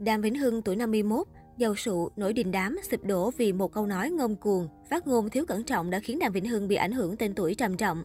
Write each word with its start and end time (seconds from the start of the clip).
Đàm 0.00 0.20
Vĩnh 0.20 0.34
Hưng 0.34 0.62
tuổi 0.62 0.76
51, 0.76 1.26
giàu 1.56 1.76
sụ, 1.76 2.08
nổi 2.16 2.32
đình 2.32 2.50
đám, 2.50 2.76
sụp 2.90 3.04
đổ 3.04 3.30
vì 3.30 3.52
một 3.52 3.72
câu 3.72 3.86
nói 3.86 4.10
ngông 4.10 4.36
cuồng. 4.36 4.68
Phát 4.90 5.06
ngôn 5.06 5.30
thiếu 5.30 5.44
cẩn 5.46 5.64
trọng 5.64 5.90
đã 5.90 5.98
khiến 5.98 6.18
Đàm 6.18 6.32
Vĩnh 6.32 6.48
Hưng 6.48 6.68
bị 6.68 6.76
ảnh 6.76 6.92
hưởng 6.92 7.16
tên 7.16 7.34
tuổi 7.34 7.54
trầm 7.54 7.76
trọng. 7.76 8.02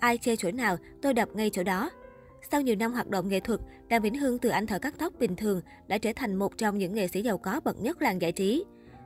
Ai 0.00 0.18
chê 0.18 0.36
chỗ 0.36 0.50
nào, 0.50 0.76
tôi 1.02 1.14
đập 1.14 1.28
ngay 1.34 1.50
chỗ 1.50 1.62
đó. 1.62 1.90
Sau 2.50 2.60
nhiều 2.60 2.76
năm 2.76 2.92
hoạt 2.92 3.08
động 3.08 3.28
nghệ 3.28 3.40
thuật, 3.40 3.60
Đàm 3.88 4.02
Vĩnh 4.02 4.14
Hưng 4.14 4.38
từ 4.38 4.48
anh 4.48 4.66
thợ 4.66 4.78
cắt 4.78 4.94
tóc 4.98 5.12
bình 5.18 5.36
thường 5.36 5.60
đã 5.88 5.98
trở 5.98 6.10
thành 6.16 6.34
một 6.34 6.58
trong 6.58 6.78
những 6.78 6.94
nghệ 6.94 7.08
sĩ 7.08 7.22
giàu 7.22 7.38
có 7.38 7.60
bậc 7.64 7.82
nhất 7.82 8.02
làng 8.02 8.22
giải 8.22 8.32
trí. 8.32 8.64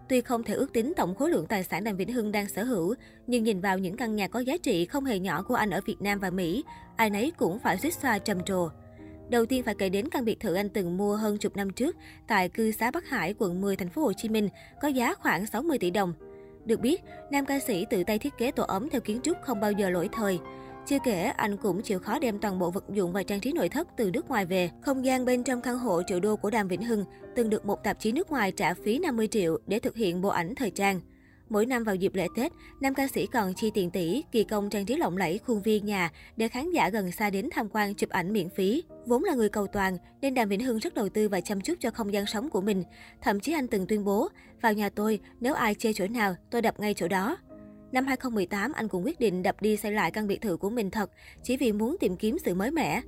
Tuy 0.08 0.20
không 0.20 0.42
thể 0.42 0.54
ước 0.54 0.72
tính 0.72 0.92
tổng 0.96 1.14
khối 1.14 1.30
lượng 1.30 1.46
tài 1.46 1.64
sản 1.64 1.84
Đàm 1.84 1.96
Vĩnh 1.96 2.12
Hưng 2.12 2.32
đang 2.32 2.48
sở 2.48 2.64
hữu, 2.64 2.94
nhưng 3.26 3.44
nhìn 3.44 3.60
vào 3.60 3.78
những 3.78 3.96
căn 3.96 4.16
nhà 4.16 4.28
có 4.28 4.40
giá 4.40 4.56
trị 4.56 4.86
không 4.86 5.04
hề 5.04 5.18
nhỏ 5.18 5.42
của 5.42 5.54
anh 5.54 5.70
ở 5.70 5.80
Việt 5.86 6.00
Nam 6.00 6.18
và 6.18 6.30
Mỹ, 6.30 6.64
ai 6.96 7.10
nấy 7.10 7.32
cũng 7.36 7.58
phải 7.58 7.78
suýt 7.78 7.94
xoa 7.94 8.18
trầm 8.18 8.44
trồ. 8.44 8.68
Đầu 9.30 9.46
tiên 9.46 9.62
phải 9.62 9.74
kể 9.74 9.88
đến 9.88 10.08
căn 10.08 10.24
biệt 10.24 10.40
thự 10.40 10.54
anh 10.54 10.68
từng 10.68 10.96
mua 10.96 11.16
hơn 11.16 11.38
chục 11.38 11.56
năm 11.56 11.70
trước 11.70 11.96
tại 12.26 12.48
cư 12.48 12.72
xá 12.72 12.90
Bắc 12.90 13.08
Hải, 13.08 13.34
quận 13.38 13.60
10, 13.60 13.76
thành 13.76 13.88
phố 13.88 14.02
Hồ 14.02 14.12
Chí 14.12 14.28
Minh, 14.28 14.48
có 14.82 14.88
giá 14.88 15.14
khoảng 15.14 15.46
60 15.46 15.78
tỷ 15.78 15.90
đồng. 15.90 16.12
Được 16.64 16.80
biết, 16.80 17.02
nam 17.30 17.46
ca 17.46 17.58
sĩ 17.58 17.86
tự 17.90 18.04
tay 18.04 18.18
thiết 18.18 18.32
kế 18.38 18.50
tổ 18.50 18.62
ấm 18.62 18.88
theo 18.90 19.00
kiến 19.00 19.20
trúc 19.22 19.36
không 19.42 19.60
bao 19.60 19.72
giờ 19.72 19.90
lỗi 19.90 20.08
thời. 20.12 20.38
Chưa 20.86 20.98
kể, 21.04 21.22
anh 21.22 21.56
cũng 21.56 21.82
chịu 21.82 21.98
khó 21.98 22.18
đem 22.18 22.38
toàn 22.38 22.58
bộ 22.58 22.70
vật 22.70 22.84
dụng 22.92 23.12
và 23.12 23.22
trang 23.22 23.40
trí 23.40 23.52
nội 23.52 23.68
thất 23.68 23.88
từ 23.96 24.10
nước 24.10 24.28
ngoài 24.28 24.46
về. 24.46 24.70
Không 24.82 25.04
gian 25.04 25.24
bên 25.24 25.44
trong 25.44 25.60
căn 25.60 25.78
hộ 25.78 26.02
triệu 26.06 26.20
đô 26.20 26.36
của 26.36 26.50
Đàm 26.50 26.68
Vĩnh 26.68 26.82
Hưng 26.82 27.04
từng 27.36 27.50
được 27.50 27.66
một 27.66 27.84
tạp 27.84 28.00
chí 28.00 28.12
nước 28.12 28.30
ngoài 28.30 28.52
trả 28.52 28.74
phí 28.74 28.98
50 28.98 29.28
triệu 29.28 29.58
để 29.66 29.78
thực 29.78 29.96
hiện 29.96 30.22
bộ 30.22 30.28
ảnh 30.28 30.54
thời 30.54 30.70
trang. 30.70 31.00
Mỗi 31.48 31.66
năm 31.66 31.84
vào 31.84 31.94
dịp 31.94 32.14
lễ 32.14 32.26
Tết, 32.36 32.52
nam 32.80 32.94
ca 32.94 33.08
sĩ 33.08 33.26
còn 33.26 33.54
chi 33.54 33.70
tiền 33.74 33.90
tỷ, 33.90 34.24
kỳ 34.32 34.44
công 34.44 34.70
trang 34.70 34.86
trí 34.86 34.96
lộng 34.96 35.16
lẫy 35.16 35.38
khuôn 35.38 35.62
viên 35.62 35.86
nhà 35.86 36.10
để 36.36 36.48
khán 36.48 36.70
giả 36.70 36.88
gần 36.88 37.12
xa 37.12 37.30
đến 37.30 37.48
tham 37.52 37.68
quan 37.72 37.94
chụp 37.94 38.10
ảnh 38.10 38.32
miễn 38.32 38.48
phí. 38.48 38.82
Vốn 39.06 39.24
là 39.24 39.34
người 39.34 39.48
cầu 39.48 39.66
toàn, 39.66 39.96
nên 40.20 40.34
Đàm 40.34 40.48
Vĩnh 40.48 40.60
Hưng 40.60 40.78
rất 40.78 40.94
đầu 40.94 41.08
tư 41.08 41.28
và 41.28 41.40
chăm 41.40 41.60
chút 41.60 41.74
cho 41.80 41.90
không 41.90 42.12
gian 42.12 42.26
sống 42.26 42.50
của 42.50 42.60
mình. 42.60 42.84
Thậm 43.22 43.40
chí 43.40 43.52
anh 43.52 43.66
từng 43.66 43.86
tuyên 43.86 44.04
bố, 44.04 44.28
vào 44.62 44.72
nhà 44.72 44.88
tôi, 44.88 45.20
nếu 45.40 45.54
ai 45.54 45.74
chê 45.74 45.92
chỗ 45.92 46.06
nào, 46.06 46.34
tôi 46.50 46.62
đập 46.62 46.80
ngay 46.80 46.94
chỗ 46.94 47.08
đó. 47.08 47.36
Năm 47.92 48.06
2018, 48.06 48.72
anh 48.72 48.88
cũng 48.88 49.04
quyết 49.04 49.20
định 49.20 49.42
đập 49.42 49.62
đi 49.62 49.76
xây 49.76 49.92
lại 49.92 50.10
căn 50.10 50.26
biệt 50.26 50.40
thự 50.40 50.56
của 50.56 50.70
mình 50.70 50.90
thật, 50.90 51.10
chỉ 51.42 51.56
vì 51.56 51.72
muốn 51.72 51.96
tìm 52.00 52.16
kiếm 52.16 52.36
sự 52.44 52.54
mới 52.54 52.70
mẻ. 52.70 53.02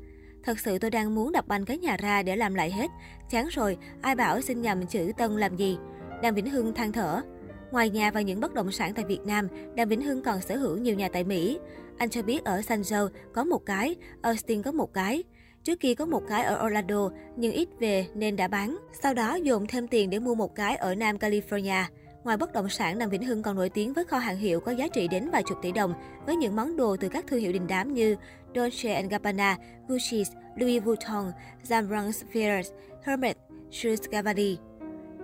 Thật 0.45 0.59
sự 0.59 0.79
tôi 0.79 0.91
đang 0.91 1.15
muốn 1.15 1.33
đập 1.33 1.49
banh 1.49 1.65
cái 1.65 1.79
nhà 1.79 1.97
ra 1.97 2.23
để 2.23 2.37
làm 2.37 2.55
lại 2.55 2.71
hết. 2.71 2.91
Chán 3.31 3.49
rồi, 3.51 3.77
ai 4.03 4.15
bảo 4.15 4.41
xin 4.41 4.63
nhầm 4.63 4.87
chữ 4.87 5.13
Tân 5.17 5.37
làm 5.37 5.57
gì? 5.57 5.79
Đàm 6.23 6.35
Vĩnh 6.35 6.51
Hưng 6.51 6.75
than 6.75 6.93
thở. 6.93 7.23
Ngoài 7.71 7.91
nhà 7.91 8.11
và 8.11 8.21
những 8.21 8.41
bất 8.41 8.55
động 8.55 8.73
sản 8.73 8.95
tại 8.95 9.05
Việt 9.05 9.21
Nam, 9.25 9.49
Đàm 9.75 9.89
Vĩnh 9.89 10.03
Hưng 10.03 10.23
còn 10.23 10.41
sở 10.41 10.57
hữu 10.57 10.77
nhiều 10.77 10.95
nhà 10.95 11.09
tại 11.13 11.25
Mỹ. 11.25 11.59
Anh 11.99 12.11
cho 12.11 12.23
biết 12.23 12.45
ở 12.45 12.63
San 12.63 12.81
Jose 12.81 13.09
có 13.33 13.45
một 13.45 13.67
cái, 13.67 13.97
Austin 14.23 14.63
có 14.63 14.73
một 14.73 14.95
cái. 14.95 15.25
Trước 15.65 15.81
kia 15.81 15.95
có 15.95 16.07
một 16.07 16.23
cái 16.29 16.43
ở 16.43 16.67
Orlando, 16.67 17.11
nhưng 17.37 17.53
ít 17.53 17.69
về 17.79 18.07
nên 18.15 18.37
đã 18.37 18.49
bán. 18.49 18.79
Sau 19.03 19.15
đó 19.15 19.35
dồn 19.35 19.67
thêm 19.67 19.89
tiền 19.89 20.11
để 20.11 20.19
mua 20.19 20.35
một 20.35 20.55
cái 20.55 20.77
ở 20.77 20.95
Nam 20.95 21.17
California. 21.17 21.85
Ngoài 22.25 22.37
bất 22.37 22.53
động 22.53 22.69
sản, 22.69 22.99
Đàm 22.99 23.11
Vĩnh 23.11 23.25
Hưng 23.25 23.43
còn 23.43 23.57
nổi 23.57 23.69
tiếng 23.69 23.93
với 23.93 24.05
kho 24.05 24.19
hàng 24.19 24.37
hiệu 24.37 24.61
có 24.61 24.73
giá 24.73 24.89
trị 24.89 25.09
đến 25.09 25.31
vài 25.31 25.43
chục 25.43 25.59
tỷ 25.63 25.73
đồng, 25.73 25.95
với 26.27 26.37
những 26.37 26.57
món 26.57 26.77
đồ 26.77 26.97
từ 26.97 27.09
các 27.09 27.27
thương 27.27 27.41
hiệu 27.41 27.53
đình 27.53 27.67
đám 27.67 27.95
như 27.95 28.17
Dolce 28.55 29.03
Gabbana, 29.03 29.57
Gucci, 29.89 30.25
Louis 30.57 30.85
Vuitton, 30.85 31.33
Zambrano 31.69 32.11
Fears, 32.33 32.65
Hermes, 33.03 33.37
Shoes 33.71 34.01
Cavalli. 34.11 34.59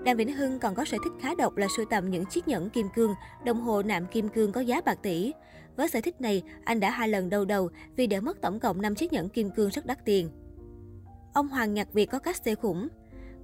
Đàm 0.04 0.16
Vĩnh 0.16 0.32
Hưng 0.32 0.58
còn 0.58 0.74
có 0.74 0.84
sở 0.84 0.98
thích 1.04 1.12
khá 1.20 1.34
độc 1.38 1.56
là 1.56 1.66
sưu 1.76 1.86
tầm 1.86 2.10
những 2.10 2.24
chiếc 2.24 2.48
nhẫn 2.48 2.70
kim 2.70 2.88
cương, 2.94 3.14
đồng 3.44 3.60
hồ 3.60 3.82
nạm 3.82 4.06
kim 4.06 4.28
cương 4.28 4.52
có 4.52 4.60
giá 4.60 4.80
bạc 4.80 4.98
tỷ. 5.02 5.32
Với 5.76 5.88
sở 5.88 6.00
thích 6.00 6.20
này, 6.20 6.42
anh 6.64 6.80
đã 6.80 6.90
hai 6.90 7.08
lần 7.08 7.30
đau 7.30 7.44
đầu 7.44 7.68
vì 7.96 8.06
để 8.06 8.20
mất 8.20 8.40
tổng 8.40 8.60
cộng 8.60 8.82
5 8.82 8.94
chiếc 8.94 9.12
nhẫn 9.12 9.28
kim 9.28 9.50
cương 9.50 9.70
rất 9.70 9.86
đắt 9.86 10.04
tiền. 10.04 10.30
Ông 11.34 11.48
Hoàng 11.48 11.74
Nhạc 11.74 11.92
Việt 11.92 12.06
có 12.06 12.18
cách 12.18 12.36
xê 12.44 12.54
khủng. 12.54 12.88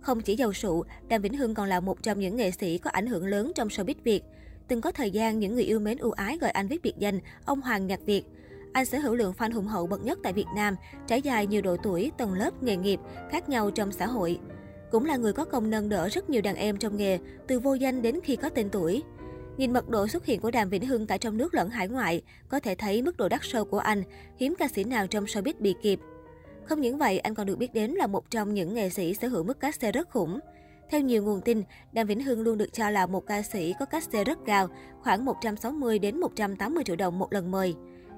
Không 0.00 0.20
chỉ 0.20 0.36
giàu 0.36 0.52
sụ, 0.52 0.84
Đàm 1.08 1.22
Vĩnh 1.22 1.34
Hưng 1.34 1.54
còn 1.54 1.68
là 1.68 1.80
một 1.80 2.02
trong 2.02 2.20
những 2.20 2.36
nghệ 2.36 2.50
sĩ 2.50 2.78
có 2.78 2.90
ảnh 2.90 3.06
hưởng 3.06 3.26
lớn 3.26 3.52
trong 3.54 3.68
showbiz 3.68 3.94
Việt. 4.04 4.24
Từng 4.68 4.80
có 4.80 4.92
thời 4.92 5.10
gian, 5.10 5.38
những 5.38 5.54
người 5.54 5.64
yêu 5.64 5.80
mến 5.80 5.98
ưu 5.98 6.12
ái 6.12 6.38
gọi 6.38 6.50
anh 6.50 6.66
viết 6.68 6.82
biệt 6.82 6.94
danh 6.98 7.20
ông 7.44 7.60
Hoàng 7.60 7.86
Nhạc 7.86 8.00
Việt. 8.06 8.24
Anh 8.72 8.86
sở 8.86 8.98
hữu 8.98 9.14
lượng 9.14 9.34
fan 9.38 9.52
hùng 9.52 9.66
hậu 9.66 9.86
bậc 9.86 10.04
nhất 10.04 10.18
tại 10.22 10.32
Việt 10.32 10.46
Nam, 10.56 10.76
trải 11.06 11.22
dài 11.22 11.46
nhiều 11.46 11.62
độ 11.62 11.76
tuổi, 11.82 12.12
tầng 12.18 12.32
lớp, 12.32 12.62
nghề 12.62 12.76
nghiệp 12.76 13.00
khác 13.30 13.48
nhau 13.48 13.70
trong 13.70 13.92
xã 13.92 14.06
hội. 14.06 14.38
Cũng 14.90 15.04
là 15.04 15.16
người 15.16 15.32
có 15.32 15.44
công 15.44 15.70
nâng 15.70 15.88
đỡ 15.88 16.08
rất 16.08 16.30
nhiều 16.30 16.42
đàn 16.42 16.56
em 16.56 16.76
trong 16.76 16.96
nghề, 16.96 17.18
từ 17.46 17.58
vô 17.60 17.74
danh 17.74 18.02
đến 18.02 18.20
khi 18.24 18.36
có 18.36 18.48
tên 18.48 18.68
tuổi. 18.70 19.02
Nhìn 19.56 19.72
mật 19.72 19.88
độ 19.88 20.06
xuất 20.06 20.26
hiện 20.26 20.40
của 20.40 20.50
Đàm 20.50 20.68
Vĩnh 20.68 20.86
Hưng 20.86 21.06
cả 21.06 21.16
trong 21.16 21.36
nước 21.36 21.54
lẫn 21.54 21.70
hải 21.70 21.88
ngoại, 21.88 22.22
có 22.48 22.60
thể 22.60 22.74
thấy 22.74 23.02
mức 23.02 23.16
độ 23.16 23.28
đắt 23.28 23.40
sâu 23.42 23.64
của 23.64 23.78
anh, 23.78 24.02
hiếm 24.36 24.54
ca 24.58 24.68
sĩ 24.68 24.84
nào 24.84 25.06
trong 25.06 25.24
showbiz 25.24 25.54
bị 25.58 25.74
kịp. 25.82 26.00
Không 26.64 26.80
những 26.80 26.98
vậy, 26.98 27.18
anh 27.18 27.34
còn 27.34 27.46
được 27.46 27.58
biết 27.58 27.74
đến 27.74 27.90
là 27.90 28.06
một 28.06 28.30
trong 28.30 28.54
những 28.54 28.74
nghệ 28.74 28.90
sĩ 28.90 29.14
sở 29.14 29.28
hữu 29.28 29.42
mức 29.42 29.60
cát 29.60 29.74
xe 29.74 29.92
rất 29.92 30.10
khủng. 30.10 30.38
Theo 30.90 31.00
nhiều 31.00 31.22
nguồn 31.22 31.40
tin, 31.40 31.62
Đàm 31.92 32.06
Vĩnh 32.06 32.22
Hưng 32.22 32.40
luôn 32.40 32.58
được 32.58 32.72
cho 32.72 32.90
là 32.90 33.06
một 33.06 33.26
ca 33.26 33.42
sĩ 33.42 33.74
có 33.78 33.84
cát 33.86 34.02
xe 34.12 34.24
rất 34.24 34.38
cao, 34.46 34.68
khoảng 35.02 35.24
160 35.24 35.98
đến 35.98 36.20
180 36.20 36.84
triệu 36.84 36.96
đồng 36.96 37.18
một 37.18 37.32
lần 37.32 37.50
mời. 37.50 37.74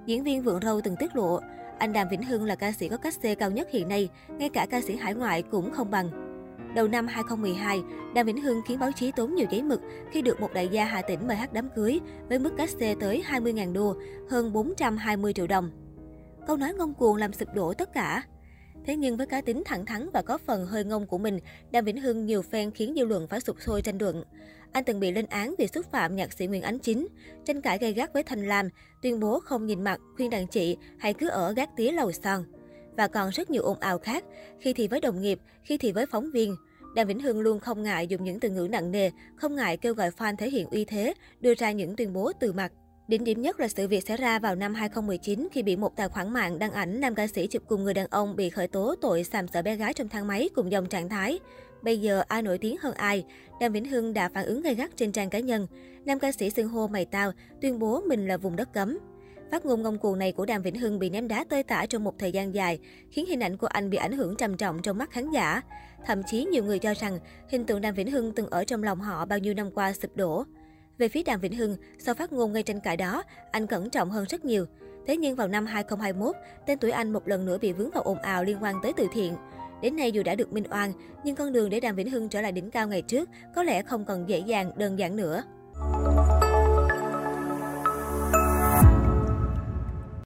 Diễn 0.07 0.25
viên 0.25 0.43
Vượng 0.43 0.61
Râu 0.63 0.81
từng 0.81 0.97
tiết 0.97 1.17
lộ, 1.17 1.41
anh 1.79 1.93
Đàm 1.93 2.09
Vĩnh 2.09 2.23
Hưng 2.23 2.45
là 2.45 2.55
ca 2.55 2.73
sĩ 2.73 2.89
có 2.89 2.97
cách 2.97 3.15
xe 3.23 3.35
cao 3.35 3.51
nhất 3.51 3.69
hiện 3.71 3.89
nay, 3.89 4.09
ngay 4.39 4.49
cả 4.49 4.67
ca 4.71 4.81
sĩ 4.81 4.97
hải 4.97 5.15
ngoại 5.15 5.43
cũng 5.43 5.73
không 5.73 5.91
bằng. 5.91 6.32
Đầu 6.75 6.89
năm 6.89 7.07
2012, 7.07 7.83
Đàm 8.15 8.27
Vĩnh 8.27 8.43
Hưng 8.43 8.63
khiến 8.67 8.79
báo 8.79 8.93
chí 8.93 9.13
tốn 9.13 9.35
nhiều 9.35 9.47
giấy 9.51 9.63
mực 9.63 9.81
khi 10.11 10.23
được 10.23 10.41
một 10.41 10.53
đại 10.55 10.69
gia 10.69 10.85
Hà 10.85 11.03
Tĩnh 11.03 11.27
mời 11.27 11.37
hát 11.37 11.53
đám 11.53 11.69
cưới 11.77 12.01
với 12.29 12.39
mức 12.39 12.51
cách 12.57 12.71
xê 12.71 12.95
tới 13.01 13.25
20.000 13.31 13.73
đô, 13.73 13.97
hơn 14.31 14.53
420 14.53 15.33
triệu 15.33 15.47
đồng. 15.47 15.71
Câu 16.47 16.57
nói 16.57 16.75
ngông 16.75 16.95
cuồng 16.95 17.17
làm 17.17 17.33
sụp 17.33 17.49
đổ 17.55 17.75
tất 17.75 17.93
cả. 17.95 18.23
Thế 18.87 18.97
nhưng 18.97 19.17
với 19.17 19.27
cá 19.27 19.41
tính 19.41 19.63
thẳng 19.65 19.87
thắn 19.87 20.11
và 20.13 20.23
có 20.23 20.39
phần 20.39 20.67
hơi 20.67 20.85
ngông 20.85 21.07
của 21.07 21.19
mình, 21.19 21.39
Đàm 21.71 21.85
Vĩnh 21.85 22.01
Hưng 22.01 22.27
nhiều 22.27 22.43
fan 22.51 22.71
khiến 22.75 22.95
dư 22.97 23.05
luận 23.05 23.27
phải 23.29 23.41
sụp 23.41 23.57
sôi 23.61 23.83
tranh 23.83 23.99
luận. 24.01 24.25
Anh 24.73 24.85
từng 24.85 25.01
bị 25.01 25.11
lên 25.11 25.27
án 25.27 25.55
vì 25.59 25.67
xúc 25.67 25.87
phạm 25.93 26.17
nhạc 26.17 26.33
sĩ 26.33 26.47
Nguyễn 26.47 26.63
Ánh 26.63 26.79
Chính, 26.79 27.09
tranh 27.45 27.61
cãi 27.61 27.79
gay 27.79 27.93
gắt 27.93 28.13
với 28.13 28.23
Thanh 28.23 28.49
Lam, 28.49 28.69
tuyên 29.03 29.21
bố 29.21 29.41
không 29.41 29.67
nhìn 29.67 29.85
mặt, 29.85 30.01
khuyên 30.17 30.31
đàn 30.31 30.47
chị 30.47 30.77
hãy 30.99 31.15
cứ 31.15 31.29
ở 31.29 31.53
gác 31.53 31.77
tía 31.77 31.93
lầu 31.93 32.13
son 32.13 32.45
và 32.97 33.09
còn 33.09 33.31
rất 33.31 33.51
nhiều 33.51 33.63
ồn 33.63 33.79
ào 33.81 33.99
khác, 33.99 34.25
khi 34.61 34.73
thì 34.73 34.89
với 34.89 35.01
đồng 35.01 35.21
nghiệp, 35.21 35.39
khi 35.63 35.79
thì 35.79 35.93
với 35.93 36.07
phóng 36.07 36.31
viên. 36.31 36.57
Đàm 36.95 37.09
Vĩnh 37.09 37.21
Hưng 37.21 37.41
luôn 37.41 37.61
không 37.61 37.83
ngại 37.83 38.07
dùng 38.07 38.25
những 38.25 38.41
từ 38.41 38.51
ngữ 38.51 38.69
nặng 38.71 38.91
nề, 38.91 39.11
không 39.37 39.57
ngại 39.57 39.77
kêu 39.77 39.95
gọi 39.95 40.11
fan 40.11 40.37
thể 40.37 40.51
hiện 40.51 40.69
uy 40.71 40.85
thế, 40.85 41.15
đưa 41.41 41.55
ra 41.55 41.73
những 41.73 41.97
tuyên 41.97 42.13
bố 42.13 42.33
từ 42.41 42.53
mặt. 42.53 42.73
Đỉnh 43.09 43.25
điểm 43.25 43.43
nhất 43.43 43.61
là 43.61 43.69
sự 43.69 43.89
việc 43.89 44.07
xảy 44.07 44.17
ra 44.17 44.39
vào 44.39 44.55
năm 44.55 44.75
2019 44.75 45.49
khi 45.53 45.63
bị 45.63 45.77
một 45.77 45.97
tài 45.97 46.09
khoản 46.09 46.33
mạng 46.33 46.59
đăng 46.59 46.73
ảnh 46.73 47.01
nam 47.01 47.15
ca 47.15 47.27
sĩ 47.27 47.47
chụp 47.47 47.63
cùng 47.67 47.85
người 47.85 47.95
đàn 47.95 48.07
ông 48.11 48.37
bị 48.37 48.51
khởi 48.51 48.69
tố 48.69 48.95
tội 49.01 49.25
sàm 49.25 49.49
sợ 49.49 49.63
bé 49.63 49.77
gái 49.77 49.95
trong 49.95 50.09
thang 50.09 50.27
máy 50.27 50.49
cùng 50.55 50.73
dòng 50.73 50.87
trạng 50.87 51.09
thái. 51.09 51.39
Bây 51.83 52.01
giờ 52.01 52.23
ai 52.29 52.43
nổi 52.43 52.59
tiếng 52.59 52.77
hơn 52.77 52.95
ai? 52.95 53.25
Đàm 53.61 53.73
Vĩnh 53.73 53.85
Hưng 53.85 54.15
đã 54.15 54.29
phản 54.29 54.47
ứng 54.47 54.63
gay 54.63 54.75
gắt 54.75 54.91
trên 54.97 55.13
trang 55.13 55.31
cá 55.31 55.39
nhân. 55.39 55.67
Nam 56.05 56.19
ca 56.19 56.33
sĩ 56.33 56.51
xưng 56.51 56.69
hô 56.69 56.87
mày 56.87 57.05
tao, 57.05 57.33
tuyên 57.61 57.79
bố 57.79 58.01
mình 58.01 58.29
là 58.29 58.37
vùng 58.37 58.57
đất 58.57 58.73
cấm. 58.73 58.99
Phát 59.53 59.67
ngôn 59.67 59.83
ngông 59.83 59.99
cuồng 59.99 60.19
này 60.19 60.33
của 60.33 60.47
Đàm 60.47 60.63
Vĩnh 60.63 60.79
Hưng 60.79 60.99
bị 60.99 61.11
ném 61.11 61.29
đá 61.29 61.45
tơi 61.45 61.63
tả 61.63 61.87
trong 61.87 62.05
một 62.05 62.19
thời 62.19 62.33
gian 62.33 62.55
dài, 62.55 62.79
khiến 63.11 63.27
hình 63.27 63.43
ảnh 63.43 63.57
của 63.57 63.67
anh 63.67 63.91
bị 63.91 63.99
ảnh 63.99 64.13
hưởng 64.13 64.37
trầm 64.37 64.57
trọng 64.57 64.83
trong 64.83 64.99
mắt 64.99 65.11
khán 65.11 65.31
giả. 65.31 65.63
Thậm 66.07 66.23
chí 66.23 66.45
nhiều 66.45 66.65
người 66.65 66.79
cho 66.79 66.95
rằng 66.95 67.19
hình 67.49 67.65
tượng 67.65 67.81
Đàm 67.81 67.95
Vĩnh 67.95 68.11
Hưng 68.11 68.33
từng 68.33 68.47
ở 68.51 68.65
trong 68.65 68.83
lòng 68.83 69.01
họ 69.01 69.25
bao 69.25 69.39
nhiêu 69.39 69.55
năm 69.55 69.71
qua 69.71 69.93
sụp 69.93 70.17
đổ. 70.17 70.45
Về 70.99 71.09
phía 71.09 71.23
Đàm 71.23 71.41
Vĩnh 71.41 71.57
Hưng, 71.57 71.77
sau 71.99 72.15
phát 72.15 72.33
ngôn 72.33 72.53
gây 72.53 72.63
tranh 72.63 72.81
cãi 72.81 72.97
đó, 72.97 73.23
anh 73.51 73.67
cẩn 73.67 73.91
trọng 73.91 74.11
hơn 74.11 74.25
rất 74.29 74.45
nhiều. 74.45 74.67
Thế 75.07 75.17
nhưng 75.17 75.37
vào 75.37 75.49
năm 75.49 75.67
2021, 75.67 76.37
tên 76.67 76.79
tuổi 76.79 76.91
anh 76.91 77.13
một 77.13 77.29
lần 77.29 77.47
nữa 77.47 77.59
bị 77.59 77.73
vướng 77.73 77.91
vào 77.91 78.03
ồn 78.03 78.19
ào 78.19 78.45
liên 78.45 78.57
quan 78.61 78.77
tới 78.83 78.93
từ 78.97 79.07
thiện. 79.13 79.37
Đến 79.83 79.97
nay 79.97 80.13
dù 80.13 80.23
đã 80.23 80.35
được 80.35 80.53
minh 80.53 80.65
oan, 80.71 80.93
nhưng 81.25 81.37
con 81.37 81.53
đường 81.53 81.71
để 81.71 81.81
Đàm 81.81 81.97
Vĩnh 81.97 82.11
Hưng 82.11 82.29
trở 82.29 82.41
lại 82.41 82.53
đỉnh 82.53 82.71
cao 82.71 82.89
ngày 82.89 83.03
trước 83.03 83.29
có 83.55 83.63
lẽ 83.63 83.83
không 83.83 84.05
còn 84.05 84.29
dễ 84.29 84.39
dàng, 84.39 84.71
đơn 84.79 84.99
giản 84.99 85.17
nữa. 85.17 85.43